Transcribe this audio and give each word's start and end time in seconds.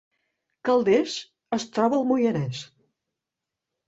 Calders 0.69 1.17
es 1.57 1.65
troba 1.75 1.97
al 1.99 2.07
Moianès 2.13 2.63